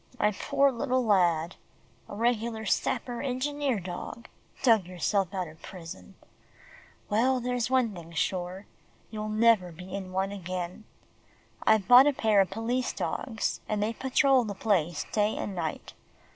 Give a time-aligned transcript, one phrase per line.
[0.19, 1.57] "My poor little lad
[2.09, 4.29] a regular sapper, engineer dog
[4.63, 6.15] dug yourself out of prison.
[7.07, 8.65] Well, there's one thing sure.
[9.11, 10.85] You'll never be in one again.
[11.67, 15.93] I've bought a pair of police dogs, and they patrol the place day and night.